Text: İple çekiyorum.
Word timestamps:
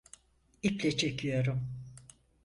İple 0.63 0.97
çekiyorum. 0.97 1.67